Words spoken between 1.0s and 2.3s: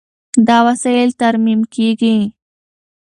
ترمیم کېږي.